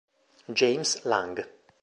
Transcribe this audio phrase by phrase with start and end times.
[0.51, 1.37] James Lang